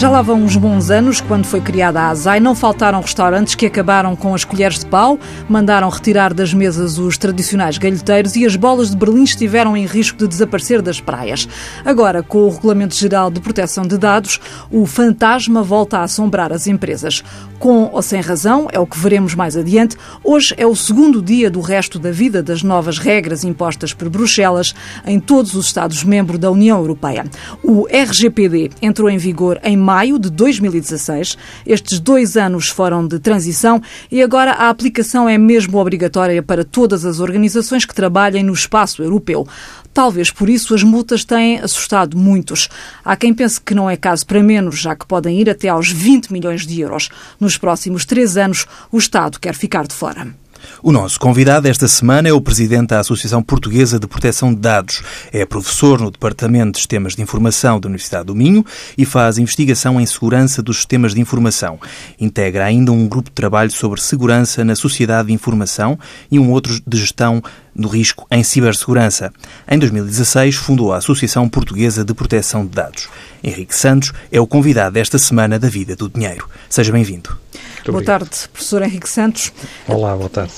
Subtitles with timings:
[0.00, 3.66] Já lá vão uns bons anos, quando foi criada a ASAI, não faltaram restaurantes que
[3.66, 8.56] acabaram com as colheres de pau, mandaram retirar das mesas os tradicionais galheteiros e as
[8.56, 11.46] bolas de Berlim estiveram em risco de desaparecer das praias.
[11.84, 16.66] Agora, com o Regulamento Geral de Proteção de Dados, o fantasma volta a assombrar as
[16.66, 17.22] empresas.
[17.58, 21.50] Com ou sem razão, é o que veremos mais adiante, hoje é o segundo dia
[21.50, 24.74] do resto da vida das novas regras impostas por Bruxelas
[25.06, 27.26] em todos os Estados-membros da União Europeia.
[27.62, 31.36] O RGPD entrou em vigor em maio de 2016.
[31.66, 37.04] Estes dois anos foram de transição e agora a aplicação é mesmo obrigatória para todas
[37.04, 39.48] as organizações que trabalhem no espaço europeu.
[39.92, 42.68] Talvez por isso as multas têm assustado muitos.
[43.04, 45.90] Há quem pense que não é caso para menos, já que podem ir até aos
[45.90, 47.08] 20 milhões de euros.
[47.40, 50.39] Nos próximos três anos, o Estado quer ficar de fora.
[50.82, 55.02] O nosso convidado esta semana é o presidente da Associação Portuguesa de Proteção de Dados.
[55.30, 58.64] É professor no Departamento de Sistemas de Informação da Universidade do Minho
[58.96, 61.78] e faz investigação em segurança dos sistemas de informação.
[62.18, 65.98] Integra ainda um grupo de trabalho sobre segurança na sociedade de informação
[66.30, 67.42] e um outro de gestão
[67.76, 69.30] do risco em cibersegurança.
[69.70, 73.06] Em 2016, fundou a Associação Portuguesa de Proteção de Dados.
[73.44, 76.48] Henrique Santos é o convidado desta semana da Vida do Dinheiro.
[76.70, 77.38] Seja bem-vindo.
[77.86, 79.52] Boa tarde, professor Henrique Santos.
[79.88, 80.52] Olá, boa tarde.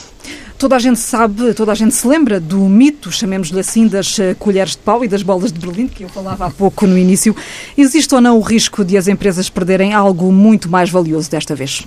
[0.58, 4.34] Toda a gente sabe, toda a gente se lembra do mito, chamemos-lhe assim, das eh,
[4.34, 7.34] colheres de pau e das bolas de Berlim, que eu falava há pouco no início.
[7.76, 11.84] Existe ou não o risco de as empresas perderem algo muito mais valioso desta vez?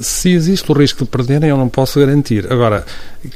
[0.00, 2.52] Se existe o risco de perderem, eu não posso garantir.
[2.52, 2.84] Agora,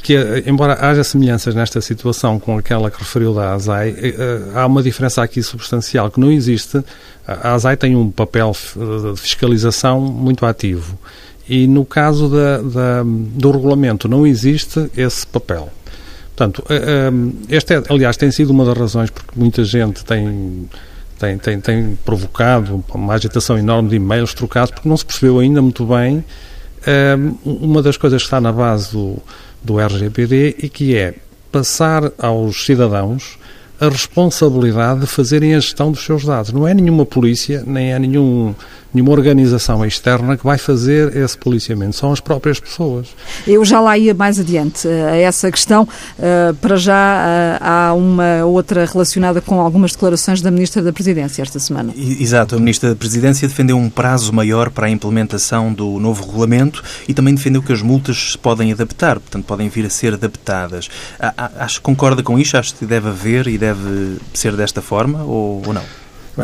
[0.02, 0.14] que
[0.46, 4.82] embora haja semelhanças nesta situação com aquela que referiu da ASAI, eh, eh, há uma
[4.82, 6.82] diferença aqui substancial, que não existe.
[7.26, 10.98] A ASAI tem um papel de fiscalização muito ativo
[11.48, 15.70] e no caso da, da, do regulamento não existe esse papel.
[16.36, 17.10] Portanto, eh,
[17.48, 20.68] esta, é, aliás, tem sido uma das razões porque muita gente tem
[21.18, 25.60] tem, tem, tem provocado uma agitação enorme de e-mails trocados, porque não se percebeu ainda
[25.60, 26.24] muito bem
[27.44, 29.18] uma das coisas que está na base do,
[29.62, 31.14] do RGPD e que é
[31.50, 33.38] passar aos cidadãos
[33.80, 36.52] a responsabilidade de fazerem a gestão dos seus dados.
[36.52, 38.54] Não é nenhuma polícia, nem é nenhum
[38.92, 43.08] nenhuma organização externa que vai fazer esse policiamento, são as próprias pessoas.
[43.46, 45.86] Eu já lá ia mais adiante eh, a essa questão.
[46.18, 51.42] Eh, para já eh, há uma outra relacionada com algumas declarações da Ministra da Presidência
[51.42, 51.92] esta semana.
[51.96, 56.82] Exato, a Ministra da Presidência defendeu um prazo maior para a implementação do novo regulamento
[57.06, 60.88] e também defendeu que as multas se podem adaptar, portanto podem vir a ser adaptadas.
[61.58, 62.56] Acho que concorda com isto?
[62.56, 65.82] Acho que deve haver e deve ser desta forma ou, ou não?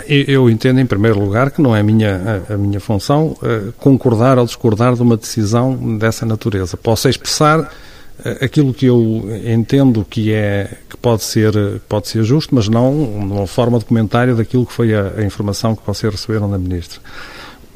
[0.09, 4.39] Eu entendo, em primeiro lugar, que não é a minha, a, minha função uh, concordar
[4.39, 6.77] ou discordar de uma decisão dessa natureza.
[6.77, 11.53] Posso expressar uh, aquilo que eu entendo que é que pode ser
[11.89, 15.77] pode ser justo, mas não numa forma de comentário daquilo que foi a, a informação
[15.77, 17.01] que vocês receberam da ministra.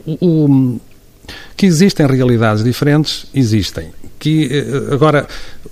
[0.04, 0.80] O, o,
[1.56, 3.90] que existem realidades diferentes, existem.
[4.18, 5.26] Que uh, agora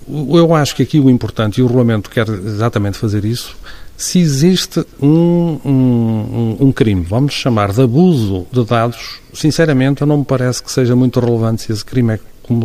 [0.07, 3.55] eu acho que aqui o importante e o regulamento quer exatamente fazer isso
[3.97, 10.25] se existe um, um, um, crime, vamos chamar de abuso de dados, sinceramente não me
[10.25, 12.19] parece que seja muito relevante se esse crime é,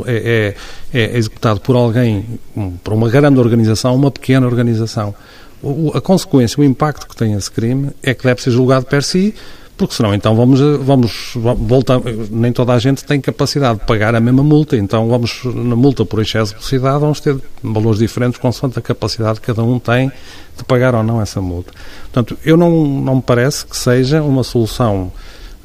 [0.07, 0.55] é,
[0.93, 2.39] é, é executado por alguém,
[2.85, 5.15] por uma grande organização, uma pequena organização.
[5.63, 9.03] O, a consequência, o impacto que tem esse crime é que deve ser julgado per
[9.03, 9.35] si,
[9.77, 12.01] porque senão então vamos, vamos voltar,
[12.31, 16.05] nem toda a gente tem capacidade de pagar a mesma multa, então vamos, na multa
[16.05, 20.13] por excesso de velocidade, vamos ter valores diferentes consoante a capacidade que cada um tem
[20.57, 21.73] de pagar ou não essa multa.
[22.03, 25.11] Portanto, eu não, não me parece que seja uma solução,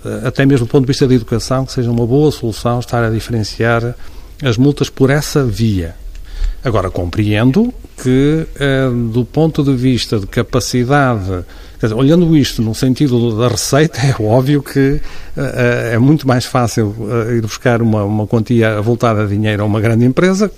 [0.03, 3.03] eh, até mesmo do ponto de vista da educação, que seja uma boa solução estar
[3.03, 3.93] a diferenciar
[4.43, 5.95] as multas por essa via.
[6.63, 11.45] Agora, compreendo que, eh, do ponto de vista de capacidade,
[11.81, 14.99] dizer, olhando isto no sentido da receita, é óbvio que
[15.37, 16.95] eh, é muito mais fácil
[17.35, 20.51] ir buscar uma, uma quantia voltada a dinheiro a uma grande empresa,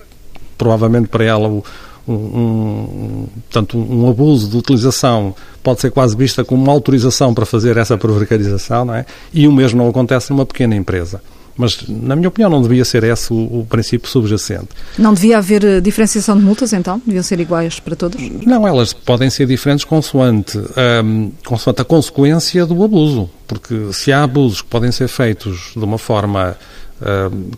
[0.58, 1.62] provavelmente para ela um,
[2.08, 3.28] um,
[3.76, 8.86] um abuso de utilização pode ser quase vista como uma autorização para fazer essa precarização,
[8.86, 9.06] não é?
[9.34, 11.22] E o mesmo não acontece numa pequena empresa.
[11.58, 14.70] Mas, na minha opinião, não devia ser esse o, o, princípio subjacente.
[14.98, 17.02] Não devia haver eh, diferenciação de multas, então?
[17.06, 18.20] Deviam ser iguais para todos?
[18.46, 20.58] Não, elas podem ser diferentes consoante,
[21.04, 23.30] um, consoante a consequência do abuso.
[23.48, 26.56] Porque se há abusos que podem ser feitos de uma forma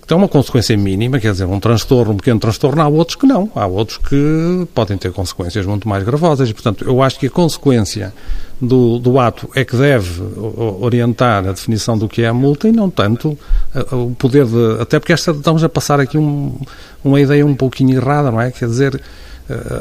[0.02, 3.26] que tem uma consequência mínima, quer dizer, um transtorno, um pequeno transtorno, há outros que
[3.26, 3.50] não.
[3.56, 8.14] Há outros que podem ter consequências muito mais gravosas portanto, eu acho que a consequência
[8.62, 10.22] do, do ato é que deve
[10.80, 13.38] orientar a definição do que é a multa e não tanto
[13.92, 14.80] o poder de...
[14.80, 16.56] Até porque esta, estamos a passar aqui um,
[17.04, 18.52] uma ideia um pouquinho errada, não é?
[18.52, 19.02] Quer dizer,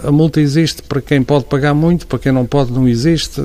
[0.02, 3.42] a multa existe para quem pode pagar muito, para quem não pode não existe.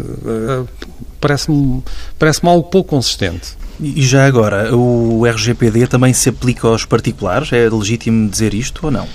[1.20, 1.84] Parece-me
[2.18, 3.58] parece algo pouco consistente.
[3.80, 7.52] E já agora, o RGPD também se aplica aos particulares?
[7.52, 9.08] É legítimo dizer isto ou não?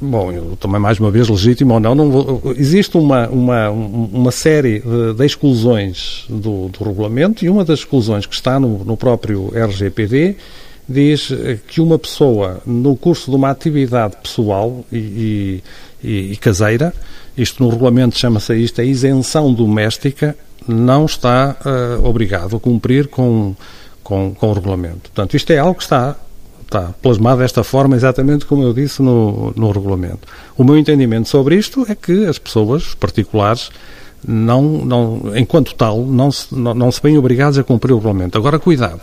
[0.00, 4.30] Bom, eu também, mais uma vez, legítimo ou não, não vou, existe uma, uma, uma
[4.32, 8.96] série de, de exclusões do, do, regulamento e uma das exclusões que está no, no
[8.96, 10.36] próprio RGPD
[10.88, 11.32] diz
[11.68, 15.62] que uma pessoa, no curso de uma atividade pessoal e,
[16.02, 16.92] e, e caseira,
[17.36, 20.36] isto no regulamento chama-se isto a isenção doméstica,
[20.66, 23.54] não está uh, obrigado a cumprir com,
[24.02, 25.10] com, com o regulamento.
[25.10, 26.16] Portanto, isto é algo que está
[26.72, 30.26] está plasmado desta forma, exatamente como eu disse no, no regulamento.
[30.56, 33.70] O meu entendimento sobre isto é que as pessoas particulares
[34.26, 38.38] não, não enquanto tal, não se, não, não se veem obrigados a cumprir o regulamento.
[38.38, 39.02] Agora, cuidado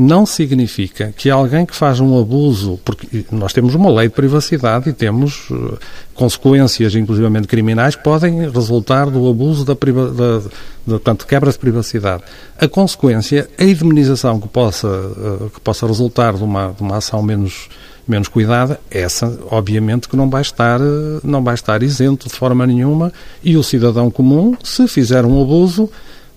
[0.00, 4.88] não significa que alguém que faz um abuso, porque nós temos uma lei de privacidade
[4.88, 5.78] e temos uh,
[6.14, 10.50] consequências, inclusivamente criminais, que podem resultar do abuso da, da, da
[10.86, 12.22] portanto, quebra de privacidade.
[12.58, 17.22] A consequência, a indemnização que possa, uh, que possa resultar de uma, de uma ação
[17.22, 17.68] menos
[18.08, 22.66] menos cuidada, essa obviamente que não vai estar uh, não vai estar isento de forma
[22.66, 23.12] nenhuma
[23.44, 25.88] e o cidadão comum, se fizer um abuso,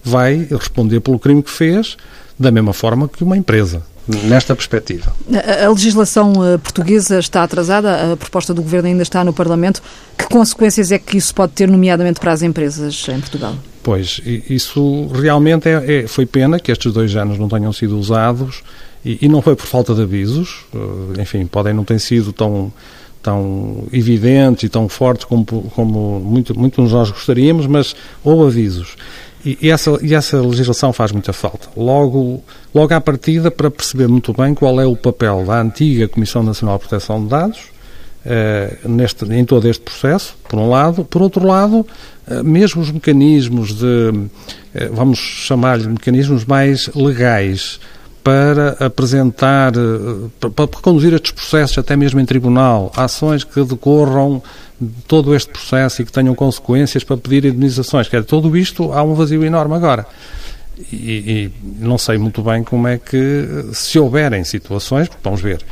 [0.04, 1.98] vai responder pelo crime que fez
[2.44, 5.16] da mesma forma que uma empresa nesta perspectiva.
[5.66, 9.82] A, legislação uh, portuguesa está atrasada, a proposta do Governo ainda está no Parlamento.
[10.18, 13.56] Que consequências é que isso pode ter, nomeadamente para as empresas em Portugal?
[13.82, 18.62] Pois, isso realmente é, é, foi pena que estes dois anos não tenham sido usados
[19.04, 22.72] e, e não foi por falta de avisos, uh, enfim, podem não ter sido tão
[23.22, 28.98] tão evidentes e tão fortes como, como muito, muito nós gostaríamos, mas houve avisos.
[29.46, 31.68] E, e, essa, e essa legislação faz muita falta.
[31.76, 32.42] Logo,
[32.74, 36.78] logo à partida, para perceber muito bem qual é o papel da antiga Comissão Nacional
[36.78, 37.74] de Proteção de Dados
[38.26, 41.04] eh, neste, em todo este processo, por um lado.
[41.04, 41.86] Por outro lado,
[42.26, 44.14] eh, mesmo os mecanismos de,
[44.74, 47.82] eh, vamos chamar-lhe mecanismos mais legais,
[48.24, 54.42] para apresentar, eh, para, conduzir estes processos, até mesmo em tribunal, ações que decorram
[55.08, 58.08] todo este processo e que tenham consequências para pedir indenizações.
[58.08, 60.06] Quer dizer, tudo isto há um vazio enorme agora.
[60.92, 65.64] E, e, não sei muito bem como é que, se houverem situações, vamos ver,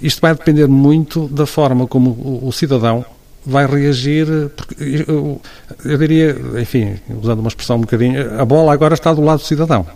[0.00, 3.04] isto vai depender muito da forma como o, o cidadão
[3.44, 4.26] vai reagir,
[4.56, 5.40] porque eu,
[5.84, 9.44] eu, diria, enfim, usando uma expressão um bocadinho, a bola agora está do lado do
[9.44, 9.86] cidadão.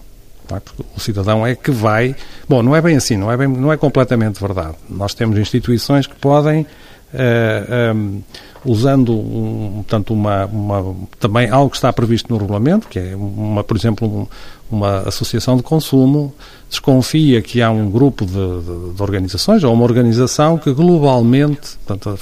[0.59, 2.17] Porque o cidadão é que vai.
[2.49, 4.75] Bom, não é bem assim, não é, bem, não é completamente verdade.
[4.89, 6.67] Nós temos instituições que podem
[7.13, 8.23] Uh, eh, um, ehm,
[8.65, 13.65] usando um, portanto, uma, uma, também algo que está previsto no regulamento, que é, uma,
[13.65, 14.27] por exemplo, um,
[14.71, 16.33] uma associação de consumo,
[16.69, 22.17] desconfia que há um grupo de, de, de, organizações ou uma organização que globalmente, portanto,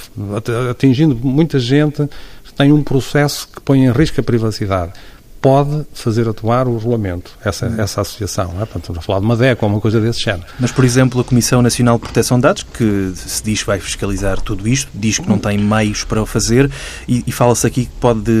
[0.71, 2.09] atingindo muita gente,
[2.57, 4.93] tem um processo que põe em risco a privacidade
[5.41, 7.75] pode fazer atuar o regulamento, essa, hum.
[7.77, 8.51] essa associação.
[8.55, 8.59] É?
[8.59, 10.45] Portanto, estamos a falar de uma DECO ou uma coisa desse género.
[10.59, 13.79] Mas, por exemplo, a Comissão Nacional de Proteção de Dados, que se diz que vai
[13.79, 16.69] fiscalizar tudo isto, diz que não tem meios para o fazer
[17.07, 18.31] e, e fala-se aqui que pode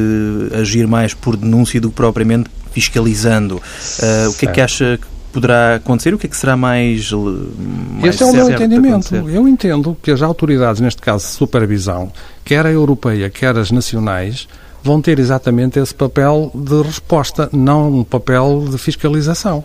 [0.53, 3.55] agir mais por denúncia do que propriamente fiscalizando.
[3.55, 6.13] Uh, o que é que acha que poderá acontecer?
[6.13, 9.15] O que é que será mais, mais Este é o meu entendimento.
[9.15, 12.11] Eu entendo que as autoridades, neste caso de supervisão,
[12.43, 14.47] quer a europeia, quer as nacionais,
[14.83, 19.63] vão ter exatamente esse papel de resposta, não um papel de fiscalização.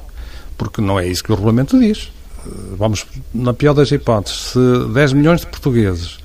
[0.57, 2.13] Porque não é isso que o regulamento diz.
[2.77, 4.59] Vamos, na pior das hipóteses, se
[4.93, 6.19] 10 milhões de portugueses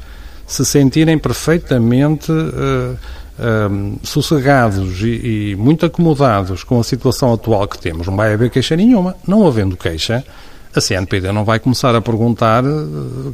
[0.45, 2.97] se sentirem perfeitamente uh,
[3.39, 8.49] uh, sossegados e, e, muito acomodados com a situação atual que temos, não vai haver
[8.49, 9.15] queixa nenhuma.
[9.27, 10.23] Não havendo queixa,
[10.75, 12.63] a CNPD não vai começar a perguntar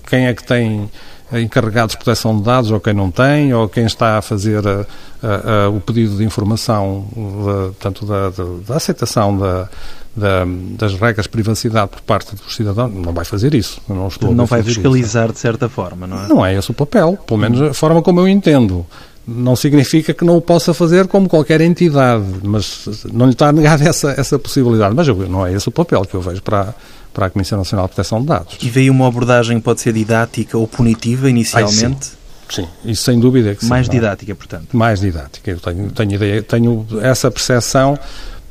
[0.10, 0.90] quem é que tem
[1.34, 4.86] encarregados de proteção de dados ou quem não tem, ou quem está a fazer a,
[5.24, 8.32] a, a, o pedido de informação, de, tanto da,
[8.68, 9.68] da aceitação da,
[10.16, 10.46] da,
[10.78, 13.82] das regras de privacidade por parte dos cidadãos, não vai fazer isso.
[13.90, 15.34] Não, estou não vai fiscalizar isso.
[15.34, 16.28] de certa forma, não é?
[16.28, 18.86] Não é esse o papel, pelo menos a forma como eu entendo.
[19.28, 23.84] Não significa que não o possa fazer como qualquer entidade, mas não lhe está negada
[23.90, 24.94] essa, essa possibilidade.
[24.96, 26.76] Mas eu, não é esse o papel que eu vejo para,
[27.16, 28.58] para a Comissão Nacional de Proteção de Dados.
[28.62, 32.12] E veio uma abordagem pode ser didática ou punitiva inicialmente?
[32.12, 32.68] Ai, sim.
[32.84, 33.70] isso sem dúvida que sim.
[33.70, 34.36] Mais didática, é?
[34.36, 34.68] portanto.
[34.74, 37.98] Mais didática, eu tenho, tenho, ideia, tenho essa percepção,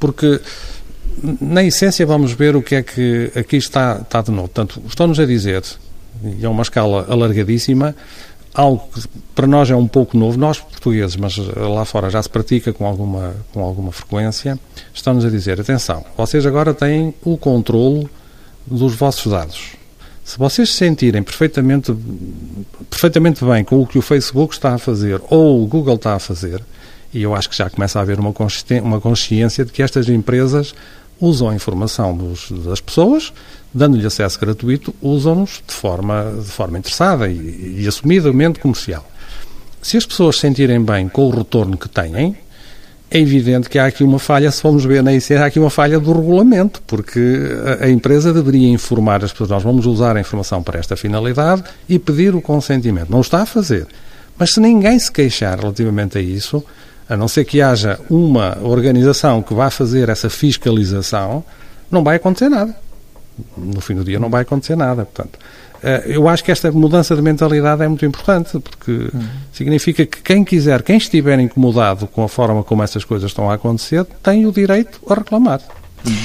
[0.01, 0.41] porque
[1.41, 4.49] na essência vamos ver o que é que aqui está, está de novo.
[4.49, 5.63] Portanto, estão-nos a dizer,
[6.25, 7.95] e é uma escala alargadíssima,
[8.55, 12.31] algo que para nós é um pouco novo, nós portugueses, mas lá fora já se
[12.31, 14.59] pratica com alguma, com alguma frequência,
[14.95, 18.09] estão-nos a dizer, atenção, vocês agora têm o controle
[18.67, 19.77] dos vossos dados.
[20.25, 21.95] Se vocês se sentirem perfeitamente,
[22.89, 26.19] perfeitamente bem com o que o Facebook está a fazer ou o Google está a
[26.19, 26.63] fazer,
[27.13, 30.09] e eu acho que já começa a haver uma consciência, uma consciência de que estas
[30.09, 30.75] empresas
[31.21, 33.33] usam a informação dos, das pessoas,
[33.73, 39.07] dando-lhe acesso gratuito, usam-nos de forma, de forma interessada e, e assumidamente comercial.
[39.83, 42.37] Se as pessoas se sentirem bem com o retorno que têm,
[43.11, 45.71] é evidente que há aqui uma falha, se formos ver na IC, há aqui uma
[45.71, 47.21] falha do regulamento, porque
[47.81, 51.99] a, empresa deveria informar as pessoas, nós vamos usar a informação para esta finalidade e
[51.99, 53.11] pedir o consentimento.
[53.11, 53.87] Não está a fazer.
[54.37, 56.65] Mas se ninguém se queixar relativamente a isso,
[57.09, 61.45] a não ser que haja uma organização que vá fazer essa fiscalização,
[61.91, 62.75] não vai acontecer nada.
[63.57, 65.05] No fim do dia não vai acontecer nada.
[65.05, 65.39] Portanto,
[66.07, 69.29] eu acho que esta mudança de mentalidade é muito importante, porque uhum.
[69.53, 73.55] significa que quem quiser, quem estiver incomodado com a forma como essas coisas estão a
[73.55, 75.61] acontecer, tem o direito a reclamar.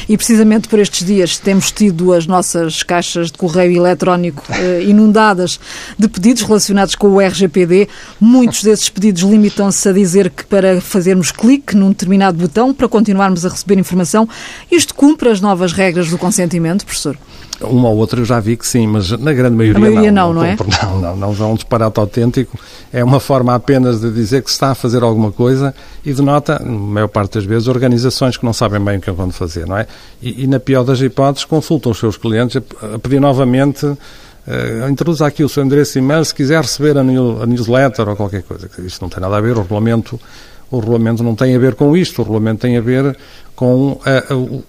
[0.08, 5.60] E precisamente por estes dias temos tido as nossas caixas de correio eletrónico eh, inundadas
[5.98, 7.88] de pedidos relacionados com o RGPD.
[8.20, 13.46] Muitos desses pedidos limitam-se a dizer que para fazermos clique num determinado botão para continuarmos
[13.46, 14.28] a receber informação,
[14.70, 17.18] isto cumpre as novas regras do consentimento, professor?
[17.62, 20.34] Uma ou outra eu já vi que sim, mas na grande maioria, a maioria não.
[20.34, 22.58] Não, não, não, não, não, não é um disparate autêntico.
[22.92, 25.76] É uma forma apenas de dizer que se está a fazer alguma coisa
[26.06, 29.30] e denota, na maior parte das vezes, organizações que não sabem bem o que vão
[29.32, 29.88] fazer, não é?
[30.22, 33.86] E, e na pior das hipóteses, consultam os seus clientes a, a pedir novamente
[34.48, 38.10] Uh, introduza aqui o seu endereço de e-mail se quiser receber a, new, a, newsletter
[38.10, 38.68] ou qualquer coisa.
[38.80, 40.20] Isto não tem nada a ver, o regulamento,
[40.72, 43.16] o regulamento não tem a ver com isto, o regulamento tem a ver
[43.56, 44.64] com, uh, uh,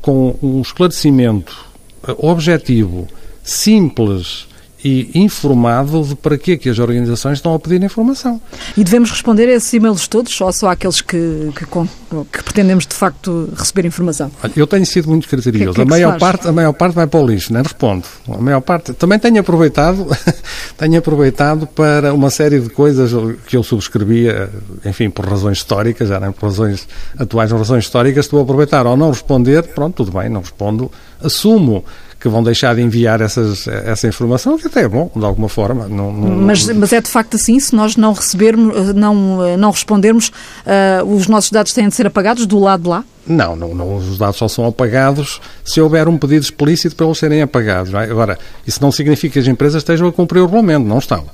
[0.00, 1.73] com um esclarecimento
[2.18, 3.06] objetivo,
[3.42, 4.46] simples
[4.84, 8.38] e informado de para que é que as organizações estão a pedir informação.
[8.76, 12.94] E devemos responder a esses e-mails todos ou só àqueles que, que, que pretendemos de
[12.94, 14.30] facto receber informação?
[14.54, 15.72] Eu tenho sido muito criterioso.
[15.72, 18.04] Que, que é a, maior parte, a maior parte vai para o lixo, não respondo.
[18.28, 18.92] A maior parte.
[18.92, 20.06] Também tenho aproveitado,
[20.76, 23.10] tenho aproveitado para uma série de coisas
[23.46, 24.50] que eu subscrevia,
[24.84, 26.86] enfim, por razões históricas, já nem por razões
[27.18, 30.90] atuais, por razões históricas, estou a aproveitar ou não responder, pronto, tudo bem, não respondo,
[31.22, 31.84] assumo
[32.18, 35.86] que vão deixar de enviar essas, essa informação, que até é bom, de alguma forma.
[35.88, 36.36] Não, não...
[36.36, 41.26] Mas, mas é de facto assim, se nós não recebermos, não, não respondermos, uh, os
[41.26, 43.04] nossos dados têm de ser apagados do lado de lá?
[43.26, 47.18] Não, não, não, os dados só são apagados se houver um pedido explícito para eles
[47.18, 47.92] serem apagados.
[47.92, 47.98] É?
[48.04, 51.24] Agora, isso não significa que as empresas estejam a cumprir o regulamento, não estão.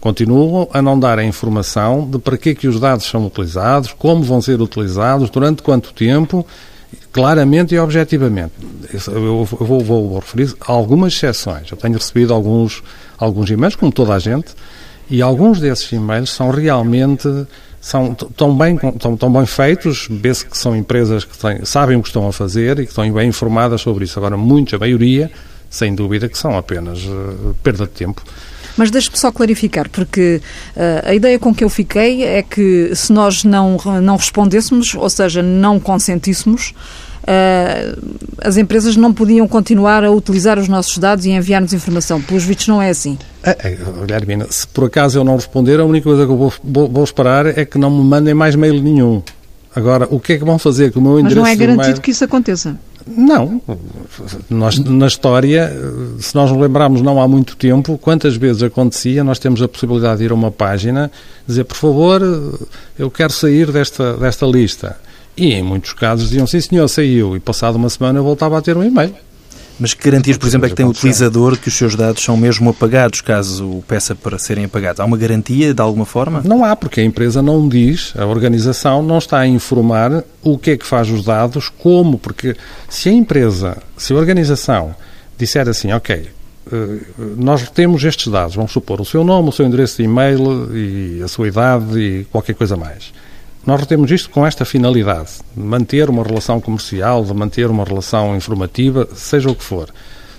[0.00, 3.94] Continuam a não dar a informação de para que, é que os dados são utilizados,
[3.96, 6.44] como vão ser utilizados, durante quanto tempo
[7.12, 8.52] claramente e objetivamente.
[9.06, 11.70] Eu vou, vou referir algumas exceções.
[11.70, 12.82] Eu tenho recebido alguns,
[13.18, 14.54] alguns e-mails, como toda a gente,
[15.10, 17.28] e alguns desses e-mails são realmente
[17.82, 22.02] são tão bem, tão, tão bem feitos, vê-se que são empresas que têm, sabem o
[22.02, 24.16] que estão a fazer e que estão bem informadas sobre isso.
[24.20, 25.28] Agora, muitos, a maioria,
[25.68, 28.22] sem dúvida, que são apenas uh, perda de tempo.
[28.76, 30.40] Mas deixe-me só clarificar, porque
[30.76, 35.10] uh, a ideia com que eu fiquei é que se nós não, não respondêssemos, ou
[35.10, 36.72] seja, não consentíssemos,
[38.40, 42.20] as empresas não podiam continuar a utilizar os nossos dados e enviar-nos informação.
[42.20, 43.18] Pelos vistos, não é assim.
[43.42, 46.88] É, Guilhermina, se por acaso eu não responder, a única coisa que eu vou, vou,
[46.88, 49.22] vou esperar é que não me mandem mais mail nenhum.
[49.74, 52.00] Agora, o que é que vão fazer com o meu endereço Mas não é garantido
[52.00, 52.76] que isso aconteça.
[53.06, 53.60] Não.
[54.48, 55.72] Nós, na história,
[56.18, 60.18] se nós nos lembrarmos não há muito tempo, quantas vezes acontecia, nós temos a possibilidade
[60.18, 61.10] de ir a uma página,
[61.46, 62.22] dizer, por favor,
[62.98, 64.96] eu quero sair desta, desta lista.
[65.36, 67.36] E em muitos casos diziam, sim senhor, saiu.
[67.36, 69.14] E passado uma semana eu voltava a ter um e-mail.
[69.78, 72.36] Mas que garantias, por exemplo, é que tem o utilizador que os seus dados são
[72.36, 75.00] mesmo apagados, caso o peça para serem apagados?
[75.00, 76.42] Há uma garantia de alguma forma?
[76.44, 80.72] Não há, porque a empresa não diz, a organização não está a informar o que
[80.72, 82.54] é que faz os dados, como, porque
[82.88, 84.94] se a empresa, se a organização
[85.38, 86.28] disser assim, ok,
[86.70, 86.98] eh,
[87.36, 91.22] nós temos estes dados, vamos supor o seu nome, o seu endereço de e-mail e
[91.22, 93.12] a sua idade e qualquer coisa mais.
[93.64, 98.36] Nós retemos isto com esta finalidade, de manter uma relação comercial, de manter uma relação
[98.36, 99.88] informativa, seja o que for,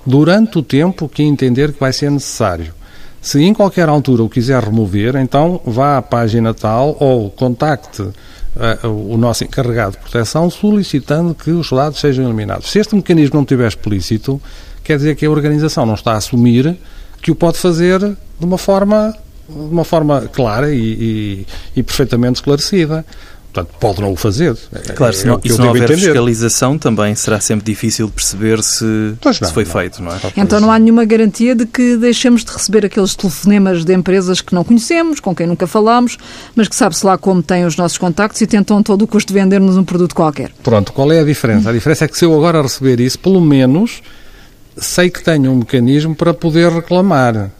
[0.05, 2.73] durante o tempo que entender que vai ser necessário.
[3.21, 8.87] Se em qualquer altura o quiser remover, então vá à página tal ou contacte uh,
[8.87, 12.69] o nosso encarregado de proteção solicitando que os dados sejam eliminados.
[12.69, 14.41] Se este mecanismo não estiver explícito,
[14.83, 16.77] quer dizer que a organização não está a assumir
[17.21, 19.15] que o pode fazer de uma forma
[19.47, 23.05] de uma forma clara e, e, e perfeitamente esclarecida.
[23.53, 24.57] Portanto, pode não o fazer.
[24.73, 26.05] É, claro, se não, é e se não houver entender.
[26.05, 28.83] fiscalização, também será sempre difícil de perceber se,
[29.23, 29.71] não, se foi não.
[29.71, 30.17] feito, não é?
[30.35, 34.55] Então não há nenhuma garantia de que deixemos de receber aqueles telefonemas de empresas que
[34.55, 36.17] não conhecemos, com quem nunca falámos,
[36.55, 39.39] mas que sabe-se lá como têm os nossos contactos e tentam todo o custo de
[39.39, 40.49] vender-nos um produto qualquer.
[40.63, 41.69] Pronto, qual é a diferença?
[41.69, 44.01] A diferença é que se eu agora receber isso, pelo menos
[44.75, 47.51] sei que tenho um mecanismo para poder reclamar.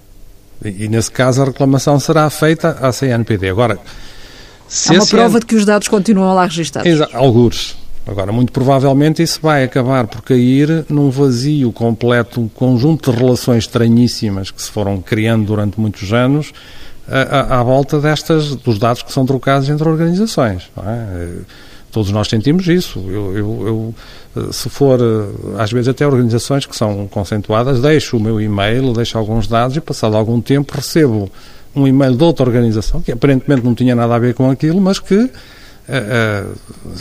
[0.65, 3.49] E, nesse caso, a reclamação será feita à CNPD.
[3.49, 3.79] Agora,
[4.67, 5.39] se Há uma prova CN...
[5.39, 6.89] de que os dados continuam lá registados.
[6.89, 7.75] Exa algures.
[8.05, 13.63] Agora, muito provavelmente isso vai acabar por cair num vazio completo, um conjunto de relações
[13.63, 16.51] estranhíssimas que se foram criando durante muitos anos
[17.07, 20.69] à, à volta destas, dos dados que são trocados entre organizações.
[20.77, 21.27] É?
[21.93, 22.99] Todos nós sentimos isso.
[23.07, 23.93] Eu, eu,
[24.35, 24.99] eu, se for,
[25.59, 29.81] às vezes até organizações que são conceituadas, deixo o meu e-mail, deixo alguns dados e
[29.81, 31.29] passado algum tempo recebo
[31.75, 34.99] um e-mail de outra organização que aparentemente não tinha nada a ver com aquilo, mas
[34.99, 35.29] que
[35.83, 36.55] Uh,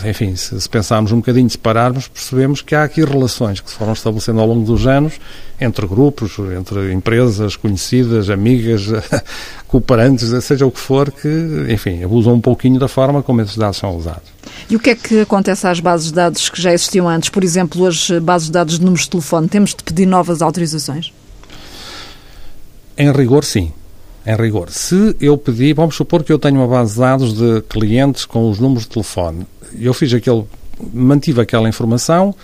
[0.09, 3.93] enfim, se, se, pensarmos um bocadinho, separarmos, percebemos que há aqui relações que se foram
[3.93, 5.21] estabelecendo ao longo dos anos
[5.61, 8.83] entre grupos, entre empresas conhecidas, amigas,
[9.69, 11.29] cooperantes, seja o que for, que,
[11.69, 14.33] enfim, abusam um pouquinho da forma como esses dados são usados.
[14.69, 17.29] E o que é que acontece às bases de dados que já existiam antes?
[17.29, 21.13] Por exemplo, as bases de dados de números de telefone, temos de pedir novas autorizações?
[22.99, 23.73] Em rigor, sim
[24.27, 24.71] em rigor.
[24.71, 28.51] Se eu pedir, vamos supor que eu tenho uma base de dados de clientes com
[28.51, 29.47] os números de telefone.
[29.79, 30.45] Eu fiz aquele,
[30.93, 32.35] mantive aquela informação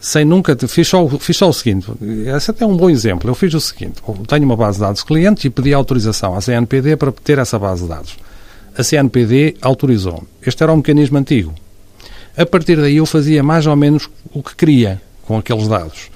[0.00, 1.90] sem nunca, fiz só, fiz só o seguinte,
[2.36, 5.00] esse até é um bom exemplo, eu fiz o seguinte, tenho uma base de dados
[5.00, 8.16] de clientes e pedi autorização à CNPD para ter essa base de dados.
[8.76, 10.28] A CNPD autorizou-me.
[10.40, 11.52] Este era um mecanismo antigo.
[12.36, 16.10] A partir daí eu fazia mais ou menos o que queria com aqueles dados.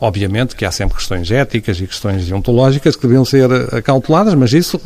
[0.00, 4.80] Obviamente que há sempre questões éticas e questões deontológicas que deviam ser acauteladas, mas isso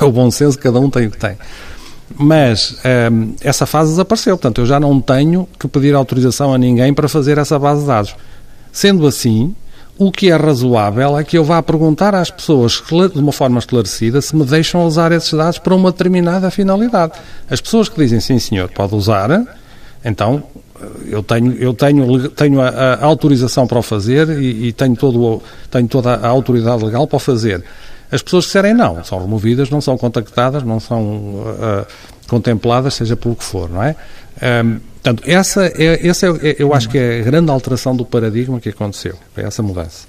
[0.00, 1.36] é o bom senso, cada um tem o que tem.
[2.16, 2.76] Mas
[3.12, 7.08] um, essa fase desapareceu, portanto, eu já não tenho que pedir autorização a ninguém para
[7.08, 8.16] fazer essa base de dados.
[8.72, 9.54] Sendo assim,
[9.98, 14.20] o que é razoável é que eu vá perguntar às pessoas, de uma forma esclarecida,
[14.20, 17.12] se me deixam usar esses dados para uma determinada finalidade.
[17.50, 19.44] As pessoas que dizem sim, senhor, pode usar,
[20.04, 20.42] então
[21.06, 25.42] eu tenho, eu tenho, tenho a, a autorização para o fazer e, e, tenho, todo,
[25.70, 27.64] tenho toda a autoridade legal para o fazer.
[28.10, 31.86] As pessoas disserem não, são removidas, não são contactadas, não são uh,
[32.26, 33.94] contempladas, seja pelo que for, não é?
[34.64, 38.60] Um, portanto, essa, é, essa é, eu acho que é a grande alteração do paradigma
[38.60, 40.06] que aconteceu, é essa mudança.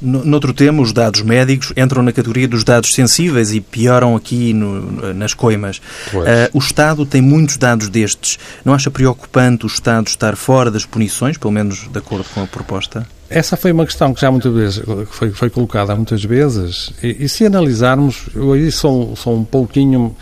[0.00, 5.14] Noutro tema, os dados médicos entram na categoria dos dados sensíveis e pioram aqui no,
[5.14, 5.78] nas coimas.
[6.12, 8.38] Uh, o Estado tem muitos dados destes.
[8.64, 12.46] Não acha preocupante o Estado estar fora das punições, pelo menos de acordo com a
[12.46, 13.06] proposta?
[13.30, 17.28] Essa foi uma questão que já muitas vezes foi, foi colocada muitas vezes e, e,
[17.28, 20.14] se analisarmos, eu aí sou, sou um pouquinho, um,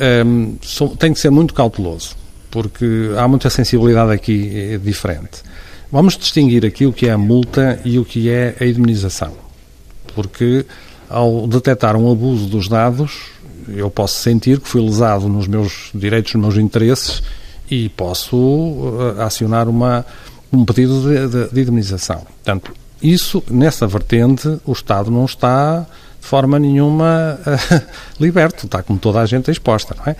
[0.00, 2.16] ehm, sou, tenho que ser muito cauteloso,
[2.50, 5.42] porque há muita sensibilidade aqui eh, diferente.
[5.92, 9.32] Vamos distinguir aqui o que é a multa e o que é a indemnização.
[10.14, 10.64] Porque
[11.08, 13.22] ao detectar um abuso dos dados,
[13.68, 17.20] eu posso sentir que fui lesado nos meus direitos, nos meus interesses
[17.68, 20.06] e posso uh, acionar uma,
[20.52, 22.18] um pedido de, de, de indemnização.
[22.18, 22.72] Portanto,
[23.02, 25.80] isso, nessa vertente, o Estado não está
[26.20, 27.82] de forma nenhuma uh,
[28.22, 30.16] liberto, está como toda a gente exposta, não é?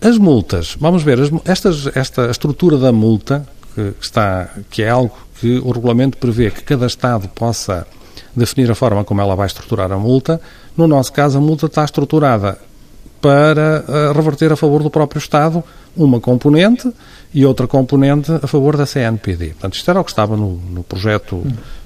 [0.00, 5.16] As multas, vamos ver, as, estas, esta estrutura da multa que, está, que é algo
[5.40, 7.86] que o regulamento prevê que cada Estado possa
[8.34, 10.40] definir a forma como ela vai estruturar a multa.
[10.76, 12.58] No nosso caso, a multa está estruturada
[13.20, 15.62] para uh, reverter a favor do próprio Estado
[15.96, 16.90] uma componente
[17.32, 19.48] e outra componente a favor da CNPD.
[19.50, 21.44] Portanto, isto era o que estava no, no projeto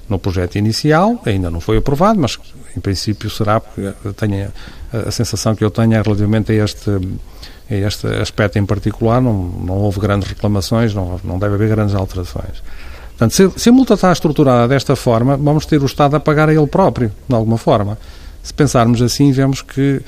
[0.09, 2.39] no projeto inicial, ainda não foi aprovado, mas
[2.75, 4.51] em princípio será, porque tenho
[4.93, 6.97] a, a sensação que eu tenho é relativamente a este
[7.75, 12.63] este aspecto em particular não, não houve grandes reclamações, não, não deve haver grandes alterações.
[13.09, 16.49] Portanto, se, se, a multa está estruturada desta forma, vamos ter o Estado a pagar
[16.49, 17.97] a ele próprio, de alguma forma.
[18.43, 20.01] Se pensarmos assim, vemos que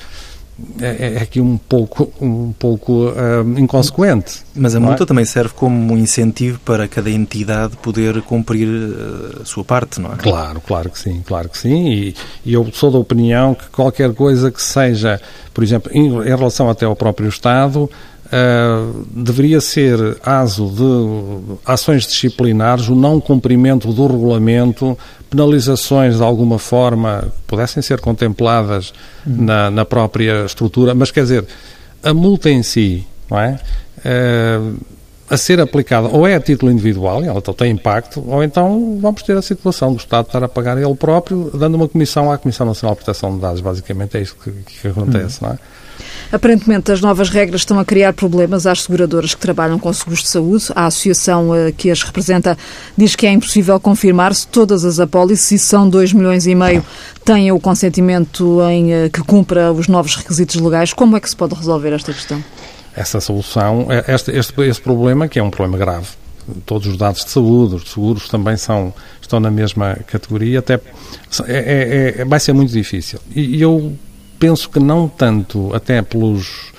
[0.80, 4.42] é, é, é aqui um pouco, um pouco uh, inconsequente.
[4.54, 5.06] Mas a multa é?
[5.06, 10.12] também serve como um incentivo para cada entidade poder cumprir uh, a sua parte, não
[10.12, 10.16] é?
[10.16, 11.88] Claro, claro que sim, claro que sim.
[11.88, 15.20] E, e eu sou da opinião que qualquer coisa que seja,
[15.54, 17.88] por exemplo, em, em relação até ao próprio Estado,
[18.30, 24.96] Uh, deveria ser aso de ações disciplinares, o não cumprimento do regulamento,
[25.28, 28.92] penalizações de alguma forma pudessem ser contempladas
[29.26, 29.44] uhum.
[29.44, 31.44] na, na, própria estrutura, mas quer dizer,
[32.04, 33.58] a multa em si, não é?
[33.98, 34.76] Uh,
[35.28, 39.22] a ser aplicada ou é a título individual, e ela tem impacto, ou então vamos
[39.22, 42.66] ter a situação do Estado estar a pagar ele próprio, dando uma comissão à Comissão
[42.66, 43.60] Nacional de Proteção de Dados.
[43.60, 45.48] Basicamente é isso que, que acontece, uhum.
[45.48, 45.58] não é?
[46.32, 50.28] Aparentemente, as novas regras estão a criar problemas às seguradoras que trabalham com seguros de
[50.28, 50.66] saúde.
[50.76, 52.56] A associação eh, que as representa
[52.96, 56.84] diz que é impossível confirmar se todas as apólices, e são 2 milhões e meio,
[57.24, 60.92] têm o consentimento em eh, que cumpra os novos requisitos legais.
[60.92, 62.42] Como é que se pode resolver esta questão?
[62.94, 66.06] Essa solução, é, este, este, este problema, que é um problema grave,
[66.64, 70.80] todos os dados de saúde, os seguros também são, estão na mesma categoria, até é,
[71.48, 73.18] é, é, vai ser muito difícil.
[73.34, 73.96] E, e eu
[74.40, 76.72] penso que não tanto até pelos,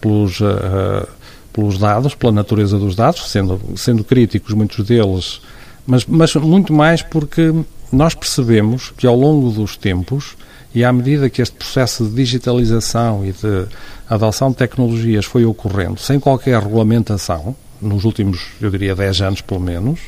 [0.00, 1.06] pelos uh,
[1.52, 5.40] pelos dados, pela natureza dos dados, sendo, sendo críticos muitos deles,
[5.86, 7.52] mas, mas muito mais porque
[7.92, 10.36] nós percebemos que ao longo dos tempos
[10.74, 13.66] e à medida que este processo de digitalização e de
[14.08, 19.60] adoção de tecnologias foi ocorrendo sem qualquer regulamentação, nos últimos, eu diria, 10 anos pelo
[19.60, 20.00] menos,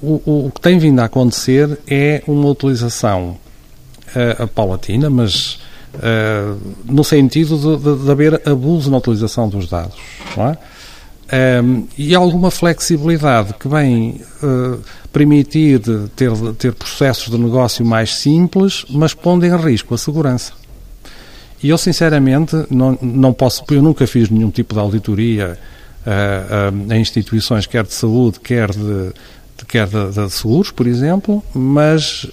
[0.00, 3.36] o, o que tem vindo a acontecer é uma utilização
[4.14, 5.58] uh, paulatina, mas
[6.84, 9.96] no sentido de, de, haver abuso na utilização dos dados.
[10.36, 10.58] Não é?
[11.30, 14.80] Um, e alguma flexibilidade que vem uh,
[15.12, 15.78] permitir
[16.16, 20.54] ter, ter processos de negócio mais simples, mas pondo em risco a segurança.
[21.62, 25.58] E eu, sinceramente, não, não posso, eu nunca fiz nenhum tipo de auditoria
[26.06, 29.12] uh, uh, em instituições, quer de saúde, quer de,
[29.58, 32.26] de quer de, de seguros, por exemplo, mas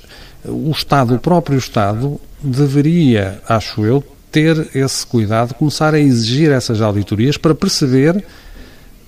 [0.46, 6.82] o Estado, o próprio Estado, deveria, acho eu, ter esse cuidado, começar a exigir essas
[6.82, 8.24] auditorias para perceber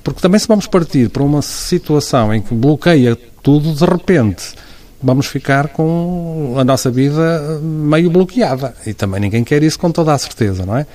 [0.08, 4.54] porque também se vamos partir para uma situação em que bloqueia tudo, de repente
[5.04, 8.74] vamos ficar com a nossa vida meio bloqueada.
[8.86, 10.88] E também ninguém quer isso com toda a certeza, não é?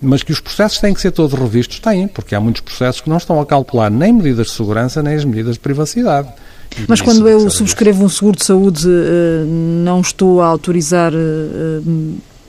[0.00, 3.10] Mas que os processos têm que ser todos revistos, têm, porque há muitos processos que
[3.10, 6.28] não estão a calcular nem medidas de segurança, nem as medidas de privacidade.
[6.88, 11.80] Mas quando eu subscrevo um seguro de saúde, eh, não estou a autorizar eh, eh,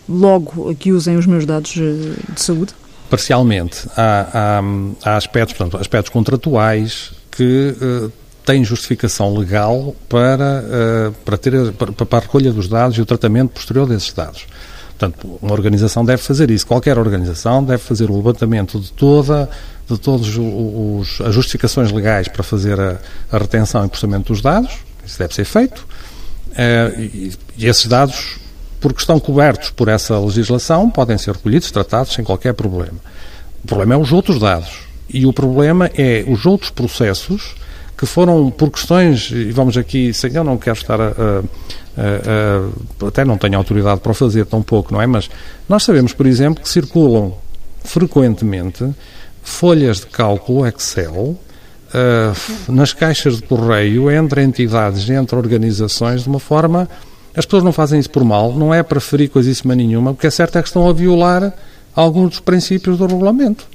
[0.07, 2.73] logo que usem os meus dados de saúde?
[3.09, 3.88] Parcialmente.
[3.95, 4.62] Há,
[5.03, 8.12] há, há aspectos, portanto, aspectos contratuais que uh,
[8.45, 13.05] têm justificação legal para, uh, para, ter, para, para a recolha dos dados e o
[13.05, 14.45] tratamento posterior desses dados.
[14.97, 16.65] Portanto, uma organização deve fazer isso.
[16.65, 19.49] Qualquer organização deve fazer o levantamento de toda
[19.89, 20.28] de todas
[21.26, 22.98] as justificações legais para fazer a,
[23.32, 24.72] a, retenção e processamento dos dados.
[25.06, 25.86] Isso deve ser feito.
[26.52, 28.38] Uh, e, esses dados
[28.80, 32.98] porque estão cobertos por essa legislação, podem ser recolhidos, tratados sem qualquer problema.
[33.63, 34.84] O problema é os outros dados.
[35.10, 37.56] E o problema é os outros processos
[37.98, 41.12] que foram por questões, e vamos aqui, sem eu não quero estar a,
[41.98, 45.08] a, até não tenho autoridade para o fazer pouco, não é?
[45.08, 45.30] Mas
[45.69, 47.34] nós sabemos, por exemplo, que circulam
[47.86, 48.84] frequentemente
[49.43, 56.39] folhas de cálculo Excel uh, nas caixas de correio entre entidades, entre organizações, de uma
[56.39, 56.89] forma
[57.36, 60.27] as pessoas não fazem isso por mal, não é para ferir coisíssima nenhuma, o que
[60.27, 61.51] é certo é que estão a violar
[61.95, 63.65] alguns dos princípios do regulamento.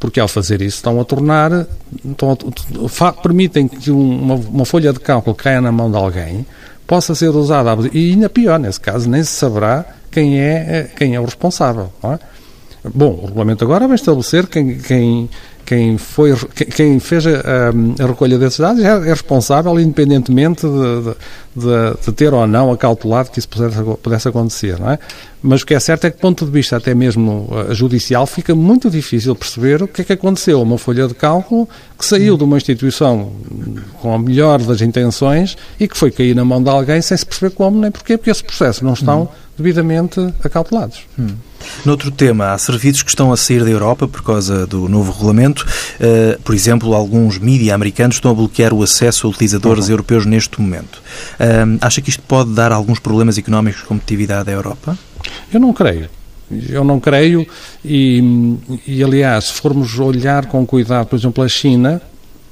[0.00, 1.66] Porque ao fazer isso estão a tornar,
[2.04, 6.44] estão a, permitem que uma, uma folha de cálculo caia na mão de alguém,
[6.86, 11.20] possa ser usada, e ainda pior, nesse caso, nem se saberá quem é, quem é
[11.20, 11.90] o responsável.
[12.02, 12.18] É?
[12.92, 15.30] Bom, o regulamento agora vai estabelecer quem, quem,
[15.64, 16.36] quem, foi,
[16.76, 17.30] quem fez a,
[18.02, 21.14] a, recolha desses dados é, é responsável, independentemente de,
[21.56, 24.98] de, de, ter ou não acautelado que isso pudesse, pudesse acontecer, é?
[25.42, 28.26] Mas o que é certo é que, do ponto de vista até mesmo uh, judicial,
[28.26, 30.60] fica muito difícil perceber o que é que aconteceu.
[30.60, 31.68] Uma folha de cálculo
[31.98, 33.30] que saiu de uma instituição
[34.00, 37.26] com a melhor das intenções e que foi cair na mão de alguém sem se
[37.26, 39.28] perceber como nem porquê, porque esses processos não estão hum.
[39.56, 41.02] Devidamente acautelados.
[41.18, 41.28] Hum.
[41.84, 45.66] Noutro tema, há serviços que estão a sair da Europa por causa do novo regulamento.
[45.98, 49.92] Uh, por exemplo, alguns mídia americanos estão a bloquear o acesso a utilizadores uhum.
[49.92, 51.02] europeus neste momento.
[51.40, 54.98] Uh, acha que isto pode dar alguns problemas económicos de competitividade à Europa?
[55.52, 56.08] Eu não creio.
[56.68, 57.46] Eu não creio
[57.84, 62.02] e, e, aliás, se formos olhar com cuidado, por exemplo, a China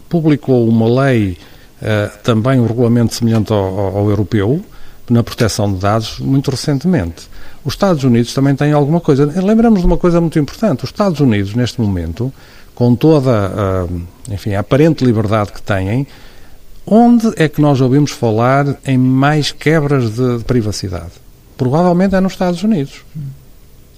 [0.08, 1.36] publicou uma lei,
[1.82, 4.64] uh, também um regulamento semelhante ao, ao, ao europeu,
[5.08, 7.28] na proteção de dados, muito recentemente.
[7.64, 9.24] Os Estados Unidos também têm alguma coisa.
[9.24, 10.84] Lembramos de uma coisa muito importante.
[10.84, 12.32] Os Estados Unidos, neste momento,
[12.74, 16.06] com toda a, enfim, a aparente liberdade que têm,
[16.86, 21.12] onde é que nós ouvimos falar em mais quebras de, de privacidade?
[21.56, 23.04] Provavelmente é nos Estados Unidos.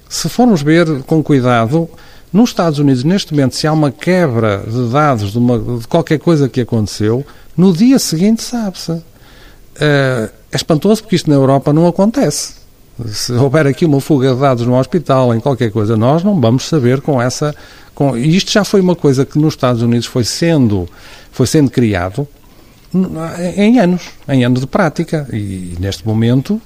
[0.09, 1.89] Se formos ver com cuidado,
[2.33, 6.19] nos Estados Unidos, neste momento, se há uma quebra de dados de, uma, de qualquer
[6.19, 7.25] coisa que aconteceu,
[7.57, 8.93] no dia seguinte sabe-se.
[8.93, 12.65] Uh, é espantoso porque isto na Europa não acontece
[13.07, 16.69] se houver aqui uma fuga de dados no hospital, em qualquer coisa, nós não vamos
[16.69, 17.55] saber com essa.
[17.95, 20.89] Com, isto já foi uma coisa que nos Estados Unidos foi sendo,
[21.33, 22.27] foi sendo criado
[23.57, 25.27] em anos, em anos de prática.
[25.33, 26.61] E, e neste momento,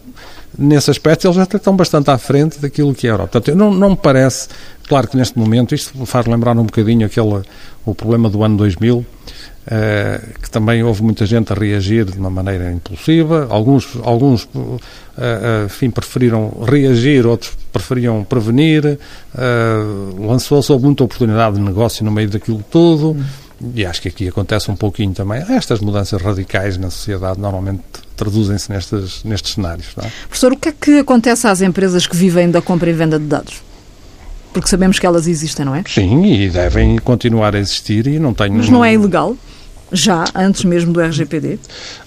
[0.59, 3.41] nesse aspecto, eles já estão bastante à frente daquilo que é a Europa.
[3.41, 4.49] Portanto, não, não me parece,
[4.87, 7.43] claro que neste momento, isto faz lembrar um bocadinho aquele,
[7.87, 9.05] o problema do ano 2000,
[9.71, 13.47] Uh, que também houve muita gente a reagir de uma maneira impulsiva.
[13.51, 14.79] Alguns, alguns uh, uh,
[15.67, 18.99] enfim, preferiram reagir, outros preferiam prevenir.
[20.19, 23.15] Lançou-se, muita oportunidade de negócio no meio daquilo tudo.
[23.75, 25.45] E acho que aqui acontece um pouquinho também.
[25.51, 27.83] Estas mudanças radicais na sociedade normalmente
[28.17, 29.89] traduzem-se nestes, nestes cenários.
[29.99, 30.09] É?
[30.29, 33.27] Professor, o que é que acontece às empresas que vivem da compra e venda de
[33.27, 33.61] dados?
[34.53, 35.85] Porque sabemos que elas existem, não é?
[35.87, 38.55] Sim, e devem continuar a existir e não tenho...
[38.55, 39.37] Mas não é ilegal?
[39.91, 41.59] Já, antes mesmo do RGPD?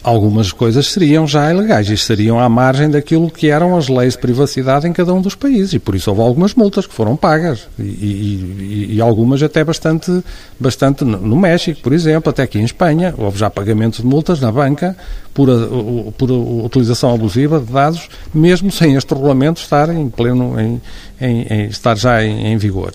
[0.04, 4.20] Algumas coisas seriam já ilegais e estariam à margem daquilo que eram as leis de
[4.20, 5.74] privacidade em cada um dos países.
[5.74, 7.68] E por isso houve algumas multas que foram pagas.
[7.80, 10.24] E, e, e algumas até bastante,
[10.60, 13.16] bastante no México, por exemplo, até aqui em Espanha.
[13.18, 14.96] Houve já pagamentos de multas na banca
[15.34, 20.60] por, a, por a utilização abusiva de dados, mesmo sem este regulamento estar em pleno,
[20.60, 20.82] em,
[21.20, 22.94] em, em estar já em, em vigor.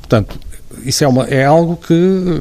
[0.00, 0.38] Portanto,
[0.84, 2.40] isso é, uma, é algo que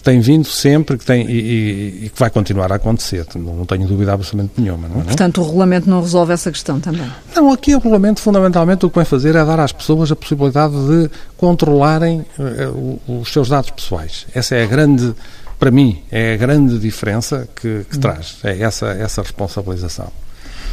[0.00, 3.26] que tem vindo sempre que tem, e, e, que vai continuar a acontecer.
[3.34, 4.88] Não tenho dúvida absolutamente nenhuma.
[4.88, 5.04] Não é?
[5.04, 7.06] Portanto, o regulamento não resolve essa questão também?
[7.36, 10.74] Não, aqui o regulamento, fundamentalmente, o que vai fazer é dar às pessoas a possibilidade
[10.74, 14.26] de controlarem uh, os seus dados pessoais.
[14.34, 15.14] Essa é a grande,
[15.58, 18.00] para mim, é a grande diferença que, que hum.
[18.00, 18.38] traz.
[18.42, 20.10] É essa, essa responsabilização.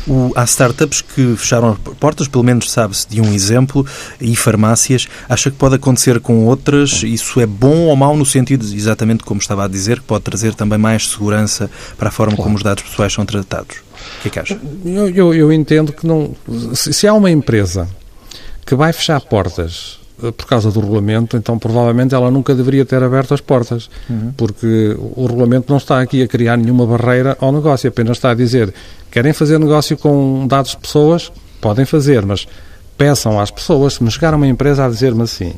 [0.08, 3.86] O, há startups que fecharam portas, pelo menos sabe-se de um exemplo,
[4.22, 5.08] e farmácias.
[5.28, 7.04] Acha que pode acontecer com outras?
[7.04, 10.54] Isso é bom ou mau no sentido, exatamente como estava a dizer, que pode trazer
[10.56, 12.44] também mais segurança para a forma claro.
[12.44, 13.78] como os dados pessoais são tratados?
[13.78, 14.60] O que é que acha?
[14.86, 16.36] Eu, eu, eu entendo que não.
[16.74, 17.90] Se, se há uma empresa
[18.66, 23.34] que vai fechar portas por causa do regulamento, então provavelmente ela nunca deveria ter aberto
[23.34, 24.34] as portas, uhum.
[24.36, 28.34] porque o regulamento não está aqui a criar nenhuma barreira ao negócio, apenas está a
[28.34, 28.74] dizer
[29.12, 32.48] querem fazer negócio com dados de pessoas, podem fazer, mas
[32.98, 35.54] peçam às pessoas, se me chegar uma empresa a dizer-me assim,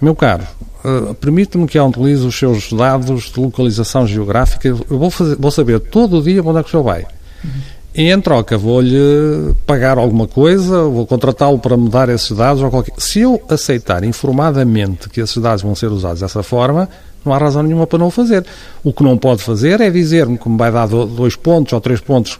[0.00, 0.42] meu caro,
[0.84, 5.50] uh, permite-me que eu utilize os seus dados de localização geográfica, eu vou, fazer, vou
[5.50, 7.06] saber todo o dia onde é que o senhor vai.
[7.44, 7.50] Uhum.
[7.96, 12.70] E em troca vou-lhe pagar alguma coisa, vou contratá-lo para me dar esses dados ou
[12.70, 12.92] qualquer.
[12.98, 16.90] Se eu aceitar informadamente que esses dados vão ser usados dessa forma,
[17.24, 18.44] não há razão nenhuma para não o fazer.
[18.84, 21.98] O que não pode fazer é dizer-me que me vai dar dois pontos ou três
[21.98, 22.38] pontos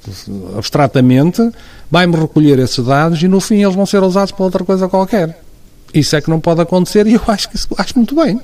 [0.59, 1.51] abstratamente,
[1.91, 5.41] vai-me recolher esses dados e no fim eles vão ser usados para outra coisa qualquer.
[5.95, 8.39] Isso é que não pode acontecer e eu acho que acho muito bem.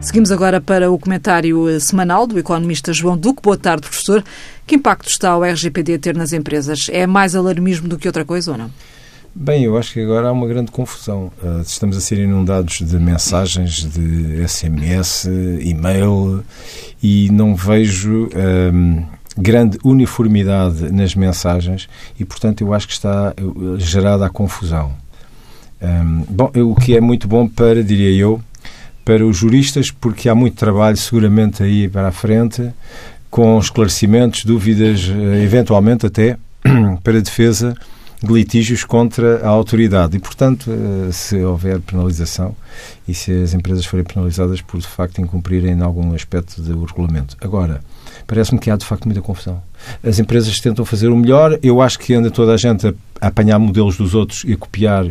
[0.00, 3.42] Seguimos agora para o comentário eh, semanal do economista João Duque.
[3.42, 4.24] Boa tarde, professor.
[4.66, 6.88] Que impacto está o RGPD a ter nas empresas?
[6.90, 8.70] É mais alarmismo do que outra coisa ou não?
[9.34, 11.30] Bem, eu acho que agora há uma grande confusão.
[11.42, 15.28] Uh, estamos a ser inundados de mensagens, de SMS,
[15.60, 16.42] e-mail,
[17.02, 18.30] e não vejo
[18.74, 19.04] um,
[19.36, 23.34] grande uniformidade nas mensagens e, portanto, eu acho que está
[23.76, 24.92] gerada a confusão.
[25.80, 28.40] Um, bom, o que é muito bom para, diria eu,
[29.04, 32.70] para os juristas, porque há muito trabalho seguramente aí para a frente,
[33.30, 36.36] com esclarecimentos, dúvidas, eh, eventualmente até
[37.02, 37.74] para a defesa
[38.22, 40.16] de litígios contra a autoridade.
[40.16, 42.54] E, portanto, eh, se houver penalização
[43.08, 47.36] e se as empresas forem penalizadas por, de facto, incumprirem em algum aspecto do regulamento.
[47.40, 47.80] Agora,
[48.26, 49.62] parece-me que há, de facto, muita confusão.
[50.02, 51.58] As empresas tentam fazer o melhor.
[51.62, 55.06] Eu acho que anda toda a gente a apanhar modelos dos outros e a copiar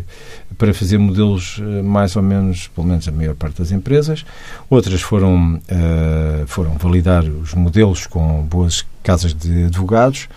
[0.57, 4.25] para fazer modelos eh, mais ou menos, pelo menos a maior parte das empresas.
[4.69, 10.27] Outras foram, uh, foram validar os modelos com boas casas de advogados.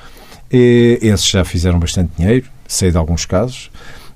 [0.50, 3.70] E esses já fizeram bastante dinheiro, sei de alguns casos.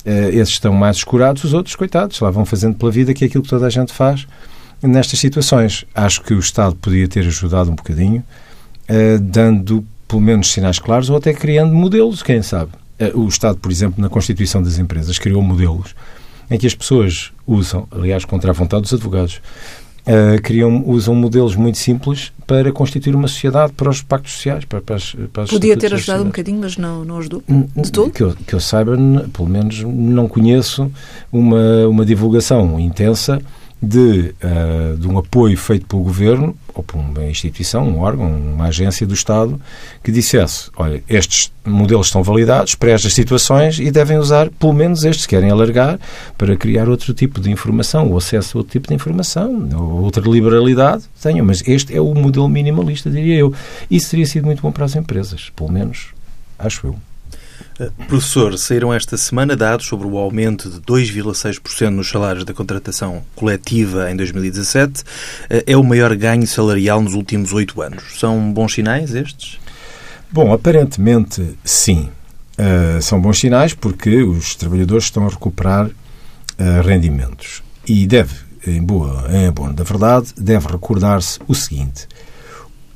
[0.05, 3.27] Uh, esses estão mais escurados, os outros, coitados, lá vão fazendo pela vida que é
[3.27, 4.27] aquilo que toda a gente faz
[4.83, 5.85] nestas situações.
[5.95, 8.23] Acho que o Estado podia ter ajudado um bocadinho,
[8.89, 12.73] uh, dando pelo menos sinais claros ou até criando modelos, quem sabe.
[12.99, 15.95] Eh, o Estado, por exemplo, na Constituição das Empresas, criou modelos
[16.51, 19.41] em que as pessoas usam, aliás, contra a vontade dos advogados,
[20.07, 24.65] uh, criam, usam modelos muito simples para constituir uma sociedade para os pactos sociais.
[24.65, 27.93] Para, para as, para as Podia ter ajudado um bocadinho, mas não, não ajudou de
[27.93, 28.11] todo?
[28.11, 28.97] Que eu, que eu saiba,
[29.33, 30.91] pelo menos não conheço
[31.33, 33.41] uma, uma divulgação intensa
[33.83, 38.67] de, uh, de um apoio feito pelo Governo ou por uma instituição, um órgão, uma
[38.67, 39.61] agência do Estado
[40.03, 45.05] que dissesse, olha, estes modelos estão validados para estas situações e devem usar pelo menos
[45.05, 45.99] estes, querem alargar
[46.37, 50.23] para criar outro tipo de informação, ou acesso a outro tipo de informação, ou outra
[50.29, 53.55] liberalidade, tenham, mas este é o modelo minimalista, diria eu.
[53.91, 56.09] Isso teria sido muito bom para as empresas, pelo menos,
[56.59, 56.97] acho eu.
[58.09, 64.11] Professor, saíram esta semana dados sobre o aumento de 2,6% nos salários da contratação coletiva
[64.11, 65.05] em 2017.
[65.51, 68.19] Eh, é o maior ganho salarial nos últimos oito anos.
[68.19, 69.59] São bons sinais estes?
[70.33, 72.09] Bom, aparentemente sim.
[72.59, 77.63] Uh, são bons sinais porque os trabalhadores estão a recuperar uh, rendimentos.
[77.87, 78.35] E deve,
[78.67, 82.09] em boa, em boa da verdade, deve recordar-se o seguinte: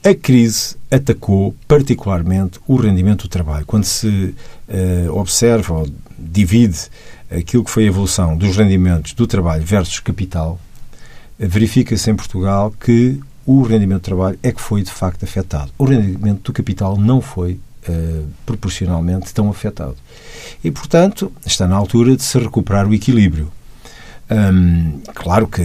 [0.03, 3.67] a crise atacou particularmente o rendimento do trabalho.
[3.67, 4.35] Quando se
[4.69, 6.89] uh, observa ou divide
[7.31, 10.59] aquilo que foi a evolução dos rendimentos do trabalho versus capital,
[11.39, 15.71] verifica-se em Portugal que o rendimento do trabalho é que foi de facto afetado.
[15.79, 19.97] O rendimento do capital não foi uh, proporcionalmente tão afetado.
[20.63, 23.51] E, portanto, está na altura de se recuperar o equilíbrio.
[24.31, 25.63] Hum, claro que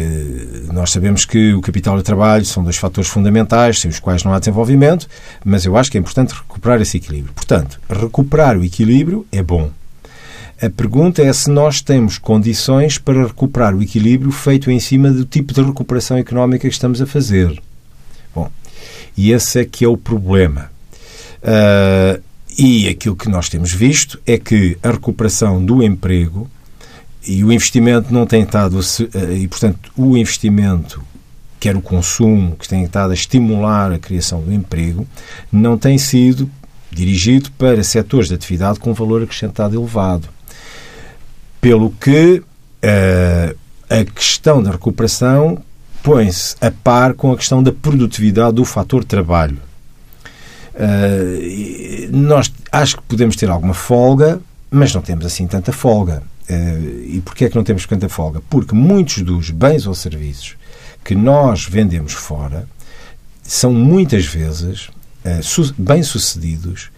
[0.73, 4.23] nós sabemos que o capital e o trabalho são dois fatores fundamentais, sem os quais
[4.23, 5.08] não há desenvolvimento,
[5.43, 7.32] mas eu acho que é importante recuperar esse equilíbrio.
[7.34, 9.69] Portanto, recuperar o equilíbrio é bom.
[10.60, 15.25] A pergunta é se nós temos condições para recuperar o equilíbrio feito em cima do
[15.25, 17.62] tipo de recuperação económica que estamos a fazer.
[18.34, 18.49] Bom,
[19.15, 20.71] e esse é que é o problema.
[21.43, 22.19] Uh,
[22.58, 26.49] e aquilo que nós temos visto é que a recuperação do emprego
[27.27, 31.01] e o investimento não tem estado, eh, e portanto o investimento,
[31.59, 35.07] quer o consumo, que tem estado a estimular a criação do emprego,
[35.51, 36.49] não tem sido
[36.91, 40.29] dirigido para setores de atividade com valor acrescentado elevado.
[41.59, 43.57] Pelo que uh,
[43.89, 45.61] a questão da recuperação
[46.03, 49.57] põe-se a par com a questão da produtividade do fator trabalho.
[50.75, 56.21] Uh, nós acho que podemos ter alguma folga, mas não temos assim tanta folga.
[56.49, 58.41] Uh, e porquê é que não temos tanta folga?
[58.49, 60.55] Porque muitos dos bens ou serviços
[61.03, 62.67] que nós vendemos fora
[63.41, 64.89] são muitas vezes
[65.25, 66.89] uh, bem-sucedidos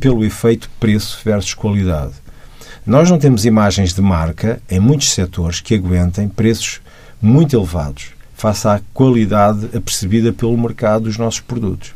[0.00, 2.14] pelo efeito preço versus qualidade.
[2.86, 6.80] Nós não temos imagens de marca em muitos setores que aguentem preços
[7.20, 11.94] muito elevados face à qualidade apercebida pelo mercado dos nossos produtos.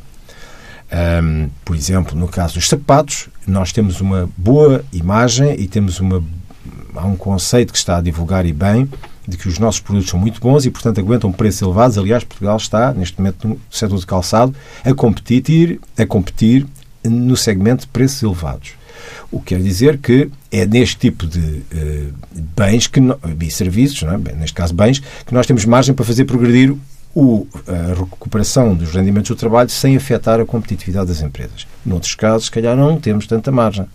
[0.93, 6.23] Um, por exemplo, no caso dos sapatos, nós temos uma boa imagem e temos uma
[6.95, 8.89] há um conceito que está a divulgar e bem
[9.27, 11.97] de que os nossos produtos são muito bons e, portanto, aguentam preços elevados.
[11.97, 16.67] Aliás, Portugal está, neste momento, no setor de calçado, a competir, a competir
[17.05, 18.73] no segmento de preços elevados.
[19.31, 22.13] O que quer dizer que é neste tipo de uh,
[22.57, 24.19] bens que no, e serviços, é?
[24.19, 26.75] Bem, neste caso bens, que nós temos margem para fazer progredir
[27.15, 31.67] o, a recuperação dos rendimentos do trabalho sem afetar a competitividade das empresas.
[31.85, 33.87] Noutros casos, se calhar, não temos tanta margem.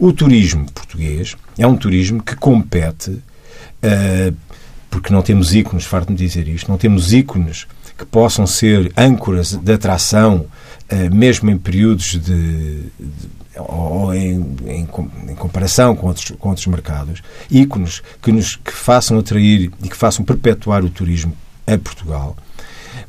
[0.00, 4.34] O turismo português é um turismo que compete, uh,
[4.88, 7.66] porque não temos ícones, farto-me dizer isto, não temos ícones
[7.98, 10.46] que possam ser âncoras de atração,
[10.90, 14.88] uh, mesmo em períodos de, de ou em, em,
[15.28, 19.96] em, comparação com outros, com outros mercados, ícones que nos que façam atrair e que
[19.96, 21.36] façam perpetuar o turismo
[21.66, 22.38] a Portugal,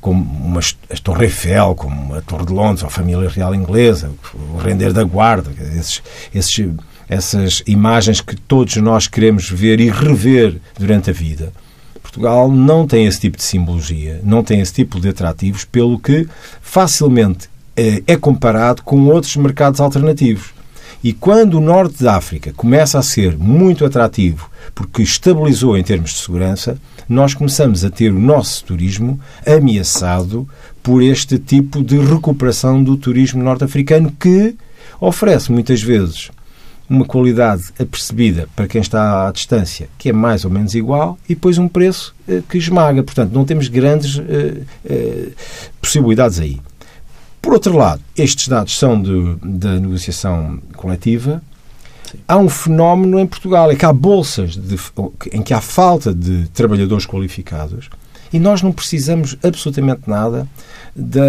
[0.01, 4.11] como uma, a Torre Eiffel, como a Torre de Londres, ou a família real inglesa,
[4.33, 6.01] o render da guarda, esses,
[6.33, 6.67] esses,
[7.07, 11.53] essas imagens que todos nós queremos ver e rever durante a vida.
[12.01, 16.27] Portugal não tem esse tipo de simbologia, não tem esse tipo de atrativos, pelo que
[16.61, 20.49] facilmente é, é comparado com outros mercados alternativos.
[21.03, 26.11] E quando o norte da África começa a ser muito atrativo porque estabilizou em termos
[26.11, 30.47] de segurança, nós começamos a ter o nosso turismo ameaçado
[30.81, 34.55] por este tipo de recuperação do turismo norte-africano que
[34.99, 36.31] oferece muitas vezes
[36.91, 41.33] uma qualidade apercebida para quem está à distância, que é mais ou menos igual, e
[41.33, 43.01] depois um preço eh, que esmaga.
[43.01, 45.29] Portanto, não temos grandes eh, eh,
[45.81, 46.59] possibilidades aí.
[47.41, 51.41] Por outro lado, estes dados são de, da negociação coletiva.
[52.27, 54.77] Há um fenómeno em Portugal, é que há bolsas de,
[55.31, 57.89] em que há falta de trabalhadores qualificados
[58.33, 60.47] e nós não precisamos absolutamente nada
[60.95, 61.21] da,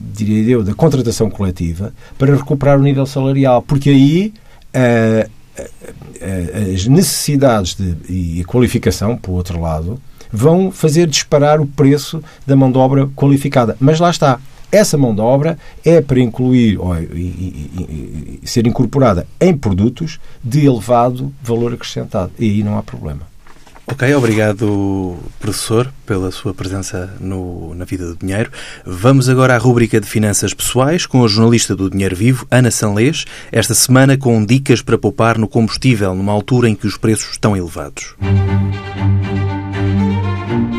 [0.00, 4.34] diria eu, da contratação coletiva para recuperar o nível salarial, porque aí
[4.74, 10.00] uh, uh, as necessidades de, e a qualificação, por outro lado,
[10.32, 13.76] vão fazer disparar o preço da mão de obra qualificada.
[13.80, 14.40] Mas lá está,
[14.72, 20.18] essa mão de obra é para incluir ou, e, e, e, ser incorporada em produtos
[20.42, 22.32] de elevado valor acrescentado.
[22.38, 23.30] E aí não há problema.
[23.86, 28.50] Ok, obrigado, professor, pela sua presença no, na Vida do Dinheiro.
[28.86, 33.26] Vamos agora à rúbrica de finanças pessoais com a jornalista do Dinheiro Vivo, Ana Sanlês,
[33.50, 37.56] esta semana com dicas para poupar no combustível, numa altura em que os preços estão
[37.56, 38.14] elevados.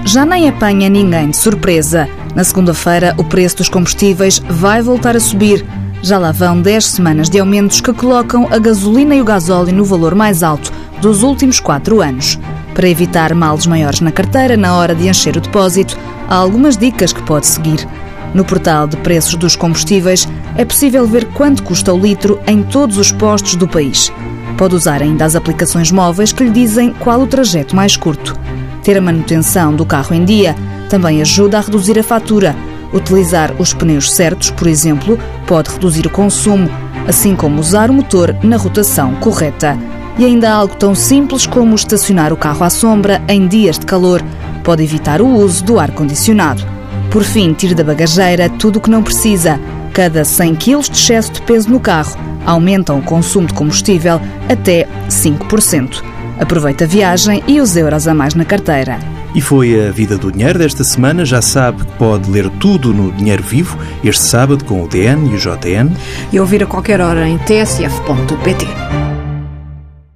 [0.05, 2.07] Já nem apanha ninguém de surpresa.
[2.35, 5.65] Na segunda-feira, o preço dos combustíveis vai voltar a subir.
[6.01, 9.85] Já lá vão 10 semanas de aumentos que colocam a gasolina e o gasóleo no
[9.85, 12.39] valor mais alto dos últimos 4 anos.
[12.73, 15.97] Para evitar males maiores na carteira na hora de encher o depósito,
[16.27, 17.87] há algumas dicas que pode seguir.
[18.33, 20.27] No portal de preços dos combustíveis
[20.57, 24.11] é possível ver quanto custa o litro em todos os postos do país.
[24.57, 28.35] Pode usar ainda as aplicações móveis que lhe dizem qual o trajeto mais curto.
[28.83, 30.55] Ter a manutenção do carro em dia
[30.89, 32.55] também ajuda a reduzir a fatura.
[32.93, 35.17] Utilizar os pneus certos, por exemplo,
[35.47, 36.69] pode reduzir o consumo,
[37.07, 39.77] assim como usar o motor na rotação correta.
[40.19, 44.21] E ainda algo tão simples como estacionar o carro à sombra em dias de calor.
[44.63, 46.63] Pode evitar o uso do ar-condicionado.
[47.09, 49.59] Por fim, tire da bagageira tudo o que não precisa.
[49.93, 54.19] cada 100 kg de excesso de peso no carro, aumentam o consumo de combustível
[54.49, 56.03] até 5%.
[56.39, 58.99] Aproveita a viagem e os euros a mais na carteira.
[59.35, 61.25] E foi a Vida do Dinheiro desta semana.
[61.25, 65.35] Já sabe que pode ler tudo no Dinheiro Vivo, este sábado com o DN e
[65.35, 65.91] o JN.
[66.31, 69.02] E ouvir a qualquer hora em tsf.pt.